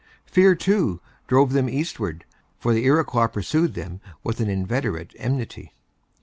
[0.25, 2.25] Fear, too, drove them eastward;
[2.57, 5.75] for the Iroquois pursued them with an inveterate enmity.